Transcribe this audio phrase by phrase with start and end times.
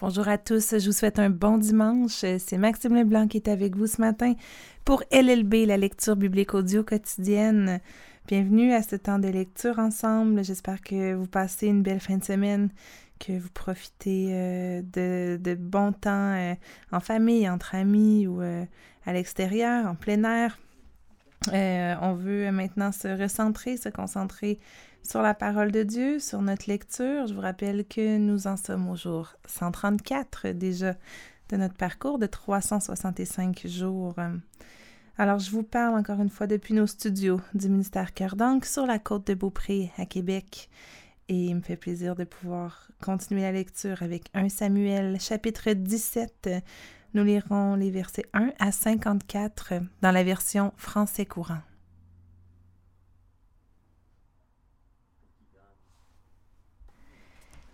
[0.00, 2.24] Bonjour à tous, je vous souhaite un bon dimanche.
[2.38, 4.32] C'est Maxime Leblanc qui est avec vous ce matin
[4.86, 7.80] pour LLB, la lecture biblique audio quotidienne.
[8.26, 10.42] Bienvenue à ce temps de lecture ensemble.
[10.42, 12.70] J'espère que vous passez une belle fin de semaine,
[13.18, 16.54] que vous profitez euh, de, de bons temps euh,
[16.92, 18.64] en famille, entre amis ou euh,
[19.04, 20.58] à l'extérieur, en plein air.
[21.52, 24.60] on veut maintenant se recentrer, se concentrer
[25.02, 27.26] sur la parole de Dieu, sur notre lecture.
[27.26, 30.94] Je vous rappelle que nous en sommes au jour 134 déjà
[31.48, 34.14] de notre parcours de 365 jours.
[35.18, 38.98] Alors, je vous parle encore une fois depuis nos studios du ministère Cœur sur la
[38.98, 40.70] côte de Beaupré à Québec.
[41.28, 46.50] Et il me fait plaisir de pouvoir continuer la lecture avec 1 Samuel chapitre 17.
[47.14, 51.60] Nous lirons les versets 1 à 54 dans la version français courant.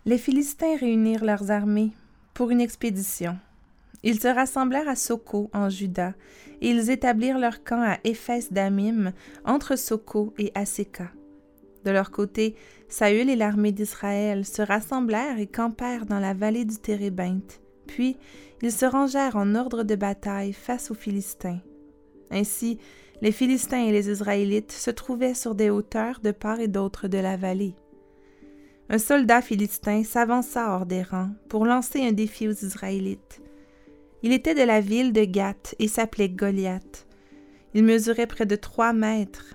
[0.09, 1.91] Les Philistins réunirent leurs armées
[2.33, 3.37] pour une expédition.
[4.05, 6.15] Ils se rassemblèrent à Soko, en Juda,
[6.61, 9.13] et ils établirent leur camp à Éphès d'Amim,
[9.45, 11.11] entre Soko et Aseka.
[11.85, 12.55] De leur côté,
[12.89, 17.61] Saül et l'armée d'Israël se rassemblèrent et campèrent dans la vallée du Térébinthe.
[17.89, 18.17] Puis,
[18.63, 21.59] ils se rangèrent en ordre de bataille face aux Philistins.
[22.31, 22.79] Ainsi,
[23.23, 27.19] les Philistins et les Israélites se trouvaient sur des hauteurs de part et d'autre de
[27.19, 27.75] la vallée
[28.89, 33.41] un soldat philistin s'avança hors des rangs pour lancer un défi aux Israélites.
[34.23, 37.07] Il était de la ville de Gath et s'appelait Goliath.
[37.75, 39.55] Il mesurait près de trois mètres.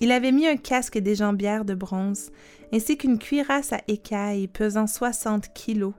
[0.00, 2.30] Il avait mis un casque et des jambières de bronze,
[2.72, 5.94] ainsi qu'une cuirasse à écailles pesant soixante kilos.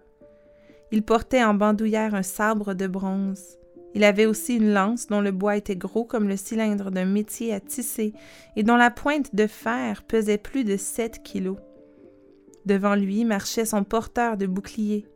[0.91, 3.57] Il portait en bandoulière un sabre de bronze.
[3.95, 7.53] Il avait aussi une lance dont le bois était gros comme le cylindre d'un métier
[7.53, 8.13] à tisser
[8.55, 11.57] et dont la pointe de fer pesait plus de sept kilos.
[12.67, 15.07] Devant lui marchait son porteur de bouclier.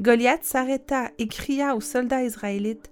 [0.00, 2.90] Goliath s'arrêta et cria aux soldats israélites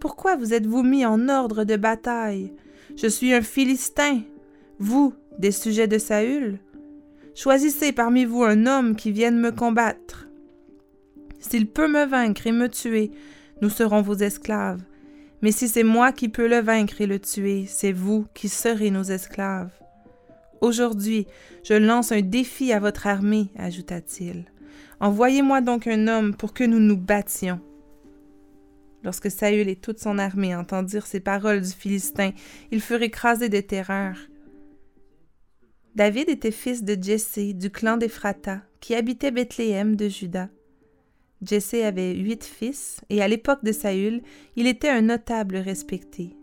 [0.00, 2.52] Pourquoi vous êtes-vous mis en ordre de bataille?
[2.96, 4.22] Je suis un Philistin,
[4.80, 6.58] vous, des sujets de Saül.
[7.36, 10.26] Choisissez parmi vous un homme qui vienne me combattre.
[11.38, 13.12] S'il peut me vaincre et me tuer,
[13.62, 14.82] nous serons vos esclaves.
[15.40, 18.90] Mais si c'est moi qui peux le vaincre et le tuer, c'est vous qui serez
[18.90, 19.70] nos esclaves.
[20.60, 21.26] Aujourd'hui,
[21.62, 24.44] je lance un défi à votre armée, ajouta-t-il.
[25.00, 27.60] Envoyez-moi donc un homme pour que nous nous battions.
[29.04, 32.32] Lorsque Saül et toute son armée entendirent ces paroles du Philistin,
[32.72, 34.16] ils furent écrasés de terreur.
[35.94, 40.48] David était fils de Jessé du clan d'Ephrata, qui habitait Bethléem de Juda.
[41.42, 44.22] Jessé avait huit fils, et à l'époque de Saül,
[44.56, 46.36] il était un notable respecté.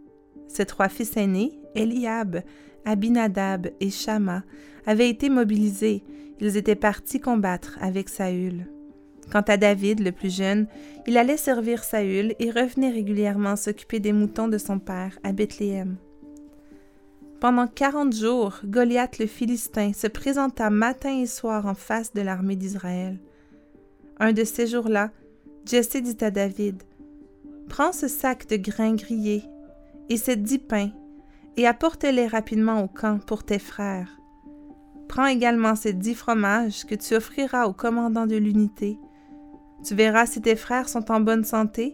[0.48, 2.42] Ses trois fils aînés, Eliab,
[2.86, 4.44] Abinadab et Shama
[4.86, 6.04] avaient été mobilisés.
[6.40, 8.68] Ils étaient partis combattre avec Saül.
[9.32, 10.68] Quant à David, le plus jeune,
[11.08, 15.98] il allait servir Saül et revenait régulièrement s'occuper des moutons de son père à Bethléem.
[17.40, 22.56] Pendant quarante jours, Goliath le Philistin se présenta matin et soir en face de l'armée
[22.56, 23.20] d'Israël.
[24.20, 25.12] Un de ces jours-là,
[25.66, 26.84] Jesse dit à David
[27.68, 29.44] Prends ce sac de grains grillés
[30.10, 30.92] et ces dix pains
[31.58, 34.20] et apporte-les rapidement au camp pour tes frères.
[35.08, 39.00] Prends également ces dix fromages que tu offriras au commandant de l'unité.
[39.84, 41.94] Tu verras si tes frères sont en bonne santé,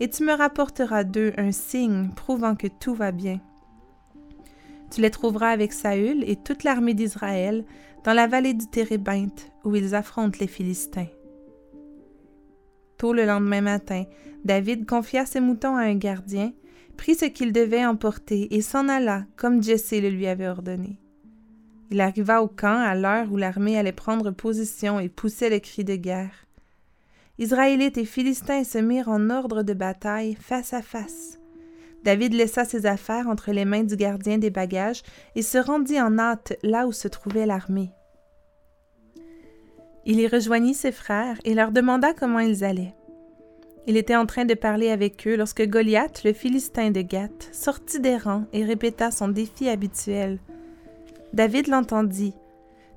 [0.00, 3.40] et tu me rapporteras d'eux un signe prouvant que tout va bien.
[4.90, 7.64] Tu les trouveras avec Saül et toute l'armée d'Israël
[8.04, 11.06] dans la vallée du Térébinthe, où ils affrontent les Philistins.
[12.98, 14.04] Tôt le lendemain matin,
[14.44, 16.52] David confia ses moutons à un gardien,
[16.96, 20.98] prit ce qu'il devait emporter et s'en alla, comme Jessé le lui avait ordonné.
[21.90, 25.84] Il arriva au camp à l'heure où l'armée allait prendre position et poussait le cri
[25.84, 26.46] de guerre.
[27.38, 31.38] Israélites et Philistins se mirent en ordre de bataille face à face.
[32.04, 35.02] David laissa ses affaires entre les mains du gardien des bagages
[35.34, 37.90] et se rendit en hâte là où se trouvait l'armée.
[40.04, 42.94] Il y rejoignit ses frères et leur demanda comment ils allaient.
[43.86, 47.98] Il était en train de parler avec eux lorsque Goliath, le Philistin de Gath, sortit
[47.98, 50.38] des rangs et répéta son défi habituel.
[51.32, 52.34] David l'entendit.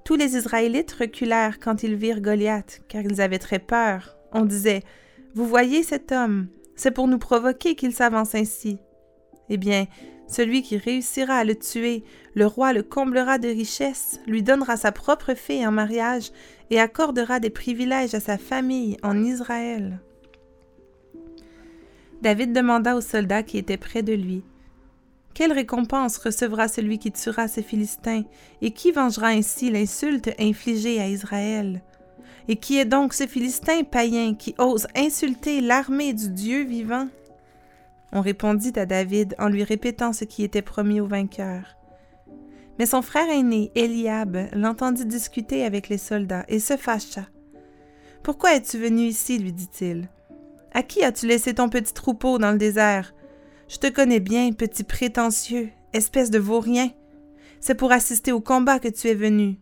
[0.04, 4.16] Tous les Israélites reculèrent quand ils virent Goliath, car ils avaient très peur.
[4.32, 4.84] On disait
[5.34, 8.78] Vous voyez cet homme, c'est pour nous provoquer qu'il s'avance ainsi.
[9.50, 9.88] Eh bien,
[10.28, 12.04] celui qui réussira à le tuer,
[12.36, 16.32] le roi le comblera de richesses, lui donnera sa propre fille en mariage
[16.70, 20.00] et accordera des privilèges à sa famille en Israël.
[22.22, 24.44] David demanda aux soldats qui étaient près de lui
[25.34, 28.24] Quelle récompense recevra celui qui tuera ces Philistins
[28.62, 31.82] et qui vengera ainsi l'insulte infligée à Israël?
[32.48, 37.08] Et qui est donc ce Philistin païen qui ose insulter l'armée du Dieu vivant?
[38.12, 41.76] On répondit à David en lui répétant ce qui était promis au vainqueur.
[42.78, 47.28] Mais son frère aîné, Eliab, l'entendit discuter avec les soldats et se fâcha.
[48.24, 49.38] Pourquoi es-tu venu ici?
[49.38, 50.10] lui dit-il.
[50.76, 53.16] À qui as-tu laissé ton petit troupeau dans le désert?
[53.70, 56.90] Je te connais bien, petit prétentieux, espèce de vaurien.
[57.62, 59.56] C'est pour assister au combat que tu es venu.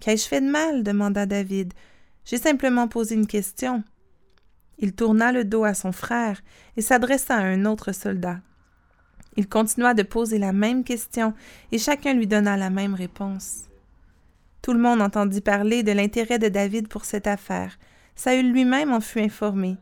[0.00, 0.82] Qu'ai-je fait de mal?
[0.82, 1.72] demanda David.
[2.24, 3.84] J'ai simplement posé une question.
[4.78, 6.42] Il tourna le dos à son frère
[6.76, 8.40] et s'adressa à un autre soldat.
[9.36, 11.32] Il continua de poser la même question
[11.70, 13.66] et chacun lui donna la même réponse.
[14.62, 17.78] Tout le monde entendit parler de l'intérêt de David pour cette affaire.
[18.16, 19.76] Saül lui-même en fut informé.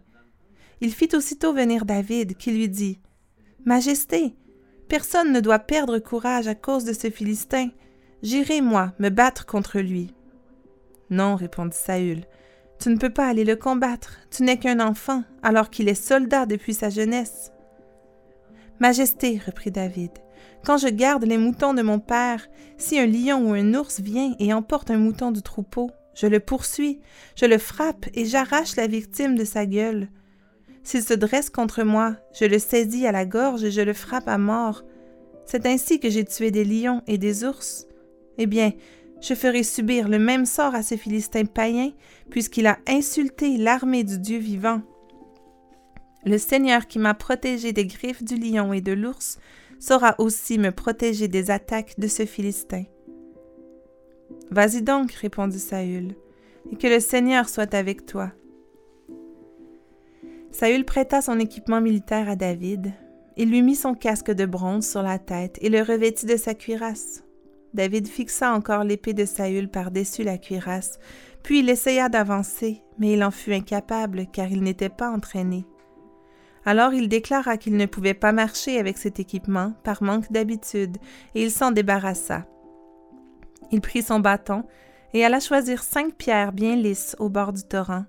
[0.81, 2.98] Il fit aussitôt venir David, qui lui dit
[3.64, 4.34] Majesté,
[4.88, 7.70] personne ne doit perdre courage à cause de ce Philistin.
[8.22, 10.12] J'irai, moi, me battre contre lui.
[11.10, 12.25] Non, répondit Saül,
[12.81, 16.44] tu ne peux pas aller le combattre, tu n'es qu'un enfant, alors qu'il est soldat
[16.44, 17.52] depuis sa jeunesse.
[18.81, 20.10] Majesté, reprit David,
[20.64, 24.34] quand je garde les moutons de mon père, si un lion ou un ours vient
[24.38, 27.00] et emporte un mouton du troupeau, je le poursuis,
[27.37, 30.08] je le frappe et j'arrache la victime de sa gueule.
[30.82, 34.28] S'il se dresse contre moi, je le saisis à la gorge et je le frappe
[34.28, 34.84] à mort.
[35.46, 37.87] C'est ainsi que j'ai tué des lions et des ours.
[38.38, 38.72] Eh bien,
[39.20, 41.93] je ferai subir le même sort à ce Philistin païen,
[42.31, 44.82] puisqu'il a insulté l'armée du Dieu vivant.
[46.26, 49.38] Le Seigneur qui m'a protégé des griffes du lion et de l'ours
[49.78, 52.84] saura aussi me protéger des attaques de ce Philistin.
[54.50, 56.14] Vas-y donc, répondit Saül,
[56.70, 58.32] et que le Seigneur soit avec toi.
[60.50, 62.92] Saül prêta son équipement militaire à David.
[63.36, 66.54] Il lui mit son casque de bronze sur la tête et le revêtit de sa
[66.54, 67.24] cuirasse.
[67.74, 71.00] David fixa encore l'épée de Saül par-dessus la cuirasse,
[71.42, 75.66] puis il essaya d'avancer, mais il en fut incapable car il n'était pas entraîné.
[76.64, 80.98] Alors il déclara qu'il ne pouvait pas marcher avec cet équipement par manque d'habitude,
[81.34, 82.46] et il s'en débarrassa.
[83.74, 84.62] Il prit son bâton
[85.14, 88.04] et alla choisir cinq pierres bien lisses au bord du torrent.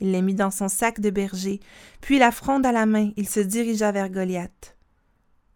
[0.00, 1.60] Il les mit dans son sac de berger,
[2.00, 4.74] puis la fronde à la main, il se dirigea vers Goliath.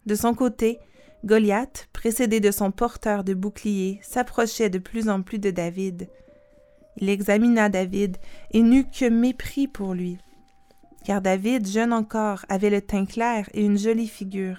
[0.05, 0.79] De son côté,
[1.25, 6.11] Goliath, précédé de son porteur de bouclier, s'approchait de plus en plus de David.
[6.99, 8.19] Il examina David
[8.51, 10.19] et n'eut que mépris pour lui
[11.05, 14.59] car David, jeune encore, avait le teint clair et une jolie figure.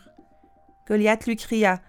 [0.88, 1.80] Goliath lui cria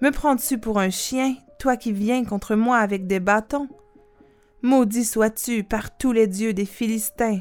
[0.00, 1.34] Me prends-tu pour un chien,
[1.64, 3.68] toi qui viens contre moi avec des bâtons
[4.60, 7.40] Maudit sois-tu par tous les dieux des Philistins.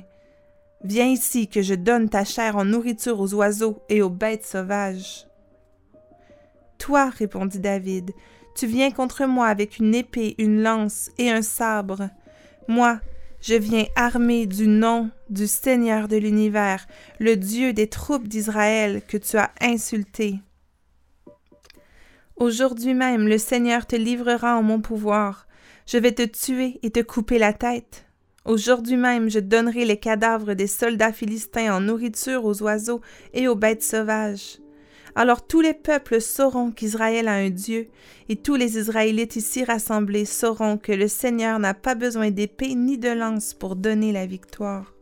[0.86, 5.28] Viens ici que je donne ta chair en nourriture aux oiseaux et aux bêtes sauvages.
[6.78, 8.12] Toi, répondit David,
[8.56, 12.08] tu viens contre moi avec une épée, une lance et un sabre.
[12.70, 13.02] Moi,
[13.42, 16.88] je viens armé du nom du Seigneur de l'univers,
[17.20, 20.40] le Dieu des troupes d'Israël que tu as insulté.
[22.36, 25.48] Aujourd'hui même le Seigneur te livrera en mon pouvoir.
[25.86, 28.06] Je vais te tuer et te couper la tête.
[28.46, 33.02] Aujourd'hui même je donnerai les cadavres des soldats philistins en nourriture aux oiseaux
[33.34, 34.58] et aux bêtes sauvages.
[35.16, 37.88] Alors tous les peuples sauront qu'Israël a un Dieu,
[38.30, 42.98] et tous les Israélites ici rassemblés sauront que le Seigneur n'a pas besoin d'épée ni
[42.98, 44.96] de lance pour donner la victoire.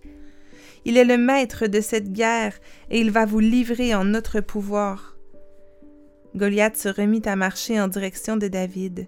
[0.84, 2.60] Il est le maître de cette guerre,
[2.90, 5.16] et il va vous livrer en notre pouvoir.
[6.36, 9.08] Goliath se remit à marcher en direction de David.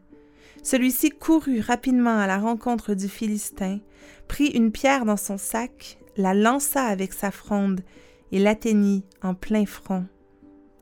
[0.64, 3.80] Celui-ci courut rapidement à la rencontre du Philistin,
[4.28, 7.82] prit une pierre dans son sac, la lança avec sa fronde
[8.32, 10.06] et l'atteignit en plein front.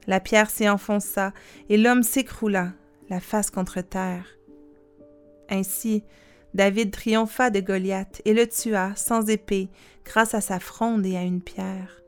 [0.07, 1.33] La pierre s'y enfonça,
[1.69, 2.73] et l'homme s'écroula,
[3.09, 4.25] la face contre terre.
[5.49, 6.03] Ainsi,
[6.53, 9.69] David triompha de Goliath et le tua sans épée,
[10.05, 12.01] grâce à sa fronde et à une pierre.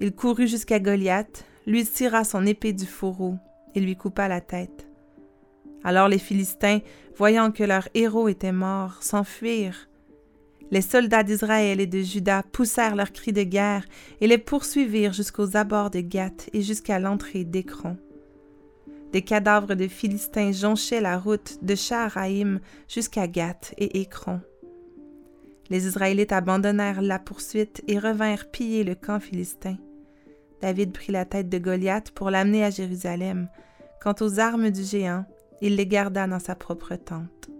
[0.00, 3.36] Il courut jusqu'à Goliath, lui tira son épée du fourreau
[3.74, 4.88] et lui coupa la tête.
[5.84, 6.80] Alors les Philistins,
[7.16, 9.90] voyant que leur héros était mort, s'enfuirent
[10.70, 13.84] les soldats d'Israël et de Juda poussèrent leurs cris de guerre
[14.20, 17.96] et les poursuivirent jusqu'aux abords de Gath et jusqu'à l'entrée d'Écron.
[19.12, 24.40] Des cadavres de Philistins jonchaient la route de Shaharaïm jusqu'à Gath et Écron.
[25.70, 29.76] Les Israélites abandonnèrent la poursuite et revinrent piller le camp philistin.
[30.60, 33.48] David prit la tête de Goliath pour l'amener à Jérusalem.
[34.02, 35.24] Quant aux armes du géant,
[35.60, 37.50] il les garda dans sa propre tente.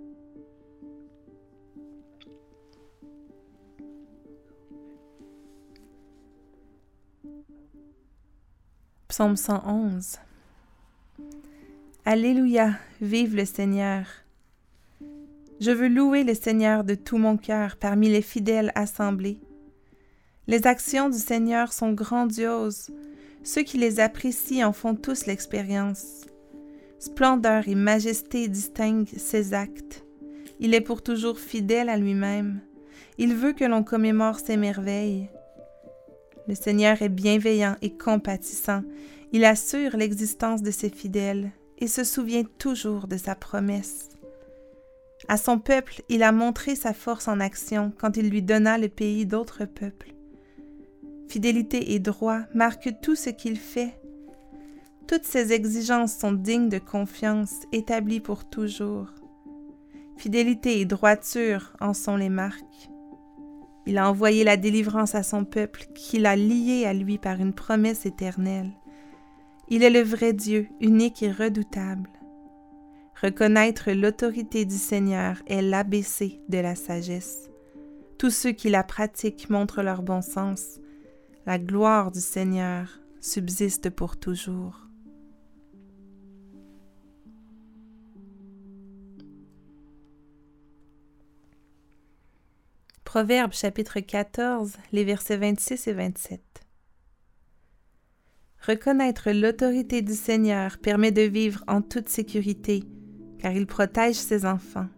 [9.09, 10.19] Psaume 111.
[12.05, 14.07] Alléluia, vive le Seigneur.
[15.61, 19.41] Je veux louer le Seigneur de tout mon cœur parmi les fidèles assemblés.
[20.51, 22.91] Les actions du Seigneur sont grandioses.
[23.45, 26.23] Ceux qui les apprécient en font tous l'expérience.
[26.99, 30.05] Splendeur et majesté distinguent ses actes.
[30.59, 32.63] Il est pour toujours fidèle à lui-même.
[33.17, 35.31] Il veut que l'on commémore ses merveilles.
[36.49, 38.83] Le Seigneur est bienveillant et compatissant.
[39.31, 44.09] Il assure l'existence de ses fidèles et se souvient toujours de sa promesse.
[45.29, 48.89] À son peuple, il a montré sa force en action quand il lui donna le
[48.89, 50.17] pays d'autres peuples.
[51.31, 53.95] Fidélité et droit marquent tout ce qu'il fait.
[55.07, 59.07] Toutes ses exigences sont dignes de confiance, établies pour toujours.
[60.17, 62.91] Fidélité et droiture en sont les marques.
[63.87, 67.53] Il a envoyé la délivrance à son peuple, qu'il a lié à lui par une
[67.53, 68.73] promesse éternelle.
[69.69, 72.11] Il est le vrai Dieu, unique et redoutable.
[73.23, 77.51] Reconnaître l'autorité du Seigneur est l'ABC de la sagesse.
[78.19, 80.80] Tous ceux qui la pratiquent montrent leur bon sens.
[81.51, 84.87] La gloire du Seigneur subsiste pour toujours.
[93.03, 96.41] Proverbe chapitre 14, les versets 26 et 27.
[98.65, 102.85] Reconnaître l'autorité du Seigneur permet de vivre en toute sécurité,
[103.41, 104.89] car il protège ses enfants.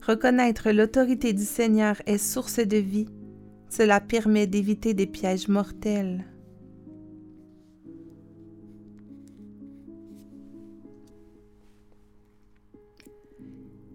[0.00, 3.10] Reconnaître l'autorité du Seigneur est source de vie.
[3.68, 6.24] Cela permet d'éviter des pièges mortels.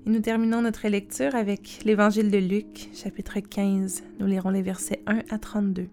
[0.10, 4.04] nous terminons notre lecture avec l'Évangile de Luc, chapitre 15.
[4.20, 5.88] Nous lirons les versets 1 à 32.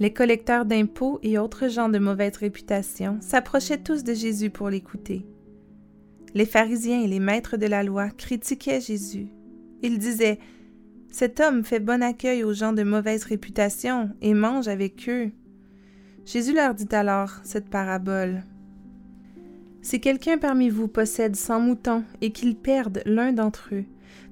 [0.00, 5.24] Les collecteurs d'impôts et autres gens de mauvaise réputation s'approchaient tous de Jésus pour l'écouter.
[6.34, 9.28] Les pharisiens et les maîtres de la loi critiquaient Jésus.
[9.82, 10.38] Ils disaient
[11.10, 15.30] Cet homme fait bon accueil aux gens de mauvaise réputation et mange avec eux.
[16.24, 18.44] Jésus leur dit alors cette parabole.
[19.82, 23.84] Si quelqu'un parmi vous possède cent moutons et qu'il perde l'un d'entre eux,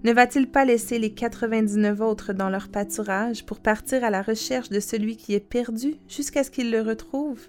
[0.04, 4.70] ne va-t-il pas laisser les quatre-vingt-dix-neuf autres dans leur pâturage pour partir à la recherche
[4.70, 7.48] de celui qui est perdu jusqu'à ce qu'il le retrouve?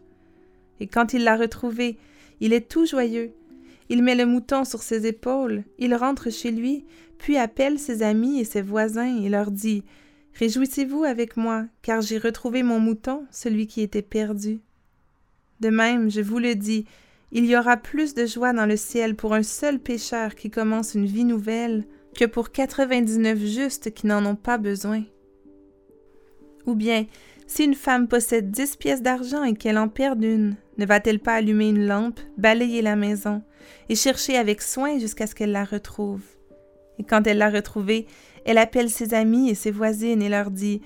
[0.80, 1.98] Et quand il l'a retrouvé,
[2.40, 3.32] il est tout joyeux.
[3.90, 6.86] Il met le mouton sur ses épaules, il rentre chez lui,
[7.22, 9.84] puis appelle ses amis et ses voisins et leur dit
[10.40, 14.60] Réjouissez-vous avec moi, car j'ai retrouvé mon mouton, celui qui était perdu.
[15.60, 16.86] De même, je vous le dis,
[17.32, 20.96] il y aura plus de joie dans le ciel pour un seul pécheur qui commence
[20.96, 21.86] une vie nouvelle
[22.18, 25.04] que pour quatre-vingt-dix-neuf justes qui n'en ont pas besoin.
[26.66, 27.06] Ou bien,
[27.46, 31.36] si une femme possède dix pièces d'argent et qu'elle en perde une, ne va-t-elle pas
[31.36, 33.44] allumer une lampe, balayer la maison
[33.90, 36.24] et chercher avec soin jusqu'à ce qu'elle la retrouve?
[37.02, 38.06] Et quand elle l'a retrouvée,
[38.46, 40.84] elle appelle ses amis et ses voisines et leur dit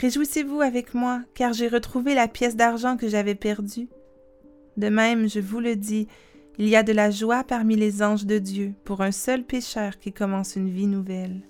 [0.00, 3.88] Réjouissez-vous avec moi, car j'ai retrouvé la pièce d'argent que j'avais perdue.
[4.76, 6.06] De même, je vous le dis,
[6.56, 9.98] il y a de la joie parmi les anges de Dieu pour un seul pécheur
[9.98, 11.40] qui commence une vie nouvelle.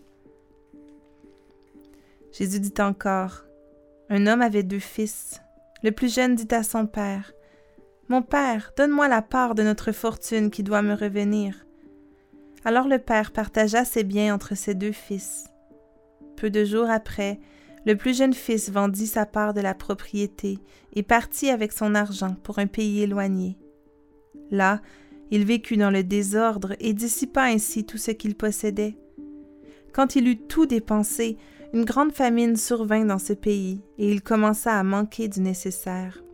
[2.33, 3.45] Jésus dit encore,
[4.09, 5.43] Un homme avait deux fils.
[5.83, 7.35] Le plus jeune dit à son père,
[8.09, 11.66] Mon père, donne-moi la part de notre fortune qui doit me revenir.
[12.67, 15.45] Alors le père partagea ses biens entre ses deux fils.
[16.37, 17.39] Peu de jours après,
[17.85, 20.59] le plus jeune fils vendit sa part de la propriété
[20.93, 23.57] et partit avec son argent pour un pays éloigné.
[24.51, 24.83] Là,
[25.31, 28.97] il vécut dans le désordre et dissipa ainsi tout ce qu'il possédait.
[29.93, 31.37] Quand il eut tout dépensé,
[31.73, 36.26] une grande famine survint dans ce pays, et il commença à manquer du nécessaire.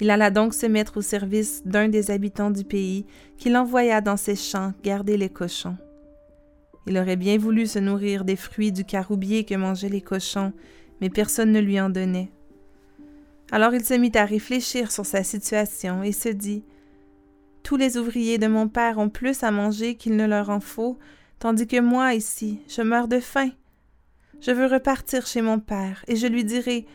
[0.00, 3.06] Il alla donc se mettre au service d'un des habitants du pays,
[3.38, 5.76] qu'il envoya dans ses champs garder les cochons.
[6.86, 10.52] Il aurait bien voulu se nourrir des fruits du caroubier que mangeaient les cochons,
[11.00, 12.30] mais personne ne lui en donnait.
[13.50, 16.64] Alors il se mit à réfléchir sur sa situation et se dit
[17.62, 20.98] Tous les ouvriers de mon père ont plus à manger qu'il ne leur en faut,
[21.38, 23.50] tandis que moi ici, je meurs de faim.
[24.40, 26.86] Je veux repartir chez mon père, et je lui dirai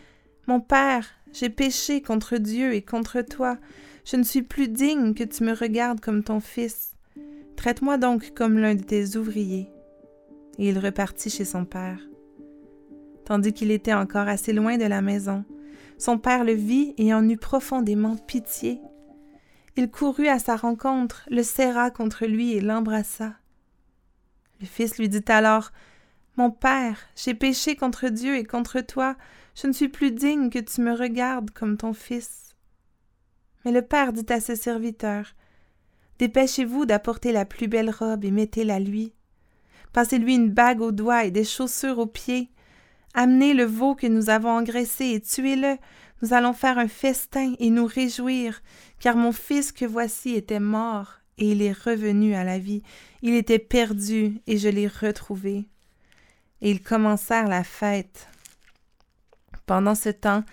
[0.47, 3.57] Mon père, j'ai péché contre Dieu et contre toi.
[4.05, 6.95] Je ne suis plus digne que tu me regardes comme ton fils.
[7.55, 9.69] Traite-moi donc comme l'un de tes ouvriers
[10.57, 11.99] et il repartit chez son père.
[13.25, 15.45] Tandis qu'il était encore assez loin de la maison,
[15.97, 18.79] son père le vit et en eut profondément pitié.
[19.77, 23.33] Il courut à sa rencontre, le serra contre lui et l'embrassa.
[24.59, 25.71] Le fils lui dit alors
[26.37, 29.15] Mon père, j'ai péché contre Dieu et contre toi,
[29.55, 32.55] je ne suis plus digne que tu me regardes comme ton fils.
[33.63, 35.33] Mais le père dit à ses serviteurs
[36.19, 39.13] Dépêchez-vous d'apporter la plus belle robe et mettez-la lui.
[39.93, 42.49] Passez-lui une bague au doigt et des chaussures aux pieds.
[43.13, 45.77] Amenez le veau que nous avons engraissé et tuez-le.
[46.21, 48.61] Nous allons faire un festin et nous réjouir,
[48.99, 52.83] car mon fils que voici était mort et il est revenu à la vie.
[53.23, 55.65] Il était perdu et je l'ai retrouvé.
[56.61, 58.27] Et ils commencèrent la fête.
[59.65, 60.43] Pendant ce temps,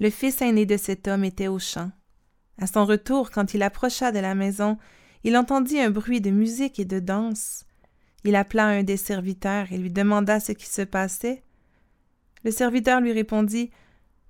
[0.00, 1.90] le fils aîné de cet homme était au champ.
[2.58, 4.78] À son retour, quand il approcha de la maison,
[5.24, 7.64] il entendit un bruit de musique et de danse.
[8.24, 11.42] Il appela un des serviteurs et lui demanda ce qui se passait.
[12.44, 13.70] Le serviteur lui répondit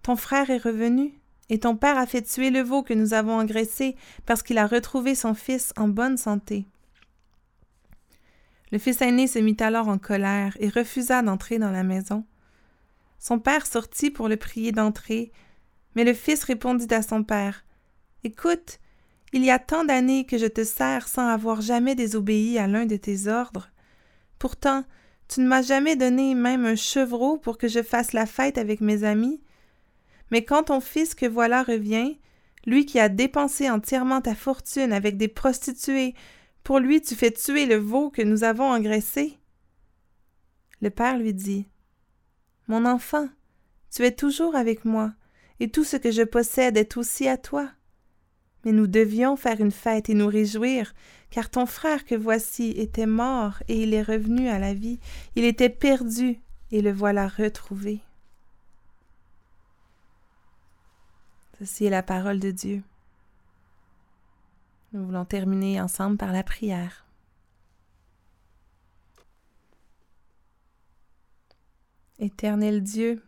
[0.02, 3.38] Ton frère est revenu, et ton père a fait tuer le veau que nous avons
[3.38, 6.66] engraissé parce qu'il a retrouvé son fils en bonne santé.
[8.72, 12.24] Le fils aîné se mit alors en colère et refusa d'entrer dans la maison.
[13.18, 15.32] Son père sortit pour le prier d'entrer,
[15.94, 17.64] mais le fils répondit à son père
[18.22, 18.78] Écoute,
[19.32, 22.86] il y a tant d'années que je te sers sans avoir jamais désobéi à l'un
[22.86, 23.70] de tes ordres.
[24.38, 24.84] Pourtant,
[25.28, 28.80] tu ne m'as jamais donné même un chevreau pour que je fasse la fête avec
[28.80, 29.42] mes amis.
[30.30, 32.18] Mais quand ton fils que voilà revient,
[32.66, 36.14] lui qui a dépensé entièrement ta fortune avec des prostituées,
[36.62, 39.38] pour lui tu fais tuer le veau que nous avons engraissé.
[40.80, 41.66] Le père lui dit
[42.68, 43.28] Mon enfant,
[43.90, 45.12] tu es toujours avec moi,
[45.60, 47.70] et tout ce que je possède est aussi à toi.
[48.64, 50.94] Mais nous devions faire une fête et nous réjouir,
[51.30, 54.98] car ton frère que voici était mort et il est revenu à la vie,
[55.36, 56.40] il était perdu
[56.70, 58.00] et le voilà retrouvé.
[61.58, 62.82] Ceci est la parole de Dieu.
[64.92, 67.03] Nous voulons terminer ensemble par la prière.
[72.24, 73.22] Éternel Dieu,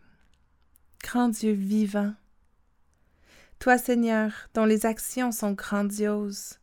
[1.02, 2.14] grand Dieu vivant,
[3.58, 6.60] toi Seigneur, dont les actions sont grandioses,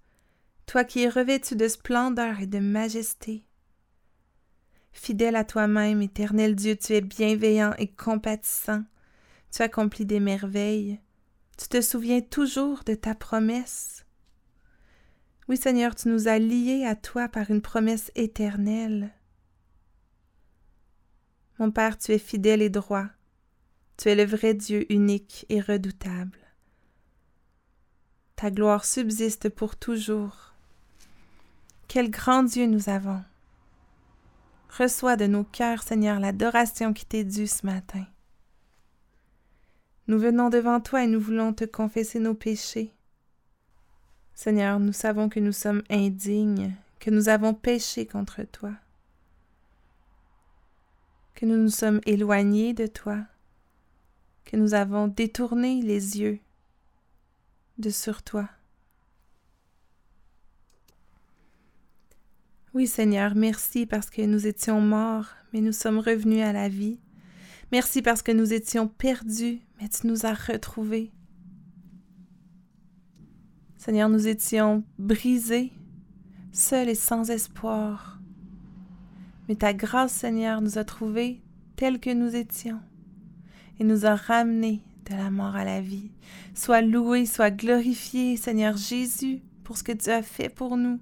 [0.65, 3.45] toi qui es revêtu de splendeur et de majesté.
[4.93, 8.83] Fidèle à toi-même, éternel Dieu, tu es bienveillant et compatissant,
[9.51, 10.99] tu accomplis des merveilles,
[11.59, 14.07] tu te souviens toujours de ta promesse.
[15.47, 19.13] Oui, Seigneur, tu nous as liés à toi par une promesse éternelle.
[21.59, 23.05] Mon Père, tu es fidèle et droit.
[23.97, 26.39] Tu es le vrai Dieu unique et redoutable.
[28.35, 30.53] Ta gloire subsiste pour toujours.
[31.87, 33.23] Quel grand Dieu nous avons.
[34.77, 38.05] Reçois de nos cœurs, Seigneur, l'adoration qui t'est due ce matin.
[40.07, 42.91] Nous venons devant toi et nous voulons te confesser nos péchés.
[44.33, 48.71] Seigneur, nous savons que nous sommes indignes, que nous avons péché contre toi,
[51.43, 53.19] que nous nous sommes éloignés de toi,
[54.45, 56.39] que nous avons détourné les yeux
[57.77, 58.47] de sur toi.
[62.73, 67.01] Oui Seigneur, merci parce que nous étions morts, mais nous sommes revenus à la vie.
[67.73, 71.11] Merci parce que nous étions perdus, mais tu nous as retrouvés.
[73.75, 75.73] Seigneur, nous étions brisés,
[76.53, 78.22] seuls et sans espoir.
[79.47, 81.41] Mais ta grâce, Seigneur, nous a trouvés
[81.75, 82.79] tels que nous étions
[83.79, 86.11] et nous a ramenés de la mort à la vie.
[86.53, 90.99] Sois loué, sois glorifié, Seigneur Jésus, pour ce que tu as fait pour nous,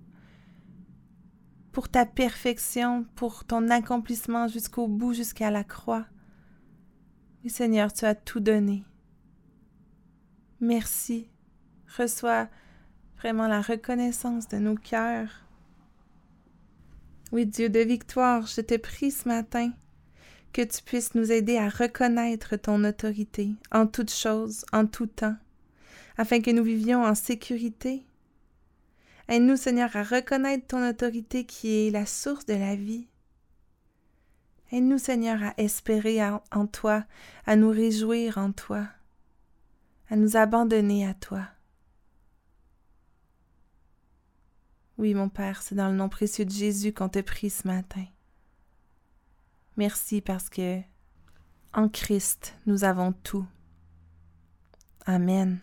[1.72, 6.06] pour ta perfection, pour ton accomplissement jusqu'au bout, jusqu'à la croix.
[7.44, 8.84] Oui, Seigneur, tu as tout donné.
[10.60, 11.28] Merci.
[11.98, 12.48] Reçois
[13.18, 15.46] vraiment la reconnaissance de nos cœurs.
[17.32, 19.72] Oui, Dieu de victoire, je te prie ce matin
[20.52, 25.38] que tu puisses nous aider à reconnaître ton autorité en toutes choses, en tout temps,
[26.18, 28.04] afin que nous vivions en sécurité.
[29.30, 33.08] Aide-nous, Seigneur, à reconnaître ton autorité qui est la source de la vie.
[34.74, 37.06] Aide-nous, Seigneur, à espérer en toi,
[37.46, 38.88] à nous réjouir en toi,
[40.10, 41.48] à nous abandonner à toi.
[45.02, 48.06] Oui, mon Père, c'est dans le nom précieux de Jésus qu'on te prie ce matin.
[49.76, 50.80] Merci parce que
[51.74, 53.48] en Christ, nous avons tout.
[55.08, 55.60] Amen.